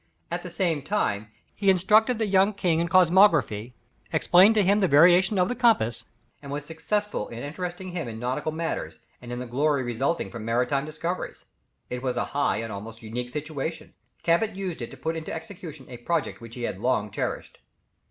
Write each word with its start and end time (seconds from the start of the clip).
At 0.31 0.41
the 0.41 0.49
same 0.49 0.81
time 0.81 1.27
he 1.53 1.69
instructed 1.69 2.17
the 2.17 2.25
young 2.25 2.53
king 2.55 2.79
in 2.79 2.87
cosmography, 2.87 3.73
explained 4.11 4.55
to 4.55 4.63
him 4.63 4.79
the 4.79 4.87
variation 4.87 5.37
of 5.37 5.47
the 5.47 5.53
compass, 5.53 6.05
and 6.41 6.51
was 6.51 6.65
successful 6.65 7.27
in 7.27 7.43
interesting 7.43 7.91
him 7.91 8.07
in 8.07 8.17
nautical 8.17 8.51
matters, 8.51 8.97
and 9.21 9.31
in 9.31 9.37
the 9.37 9.45
glory 9.45 9.83
resulting 9.83 10.31
from 10.31 10.43
maritime 10.43 10.85
discoveries. 10.87 11.45
It 11.91 12.01
was 12.01 12.17
a 12.17 12.25
high 12.33 12.57
and 12.57 12.73
almost 12.73 13.03
unique 13.03 13.29
situation. 13.29 13.93
Cabot 14.23 14.55
used 14.55 14.81
it 14.81 14.89
to 14.89 14.97
put 14.97 15.15
into 15.15 15.31
execution 15.31 15.85
a 15.87 15.97
project 15.97 16.41
which 16.41 16.55
he 16.55 16.63
had 16.63 16.79
long 16.79 17.11
cherished. 17.11 17.59